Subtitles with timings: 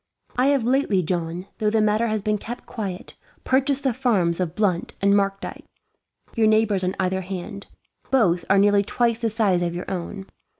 [0.35, 4.55] "I have lately, John, though the matter has been kept quiet, purchased the farms of
[4.55, 5.65] Blunt and Mardyke,
[6.35, 7.67] your neighbours on either hand.
[8.09, 10.25] Both are nearly twice the size of your own.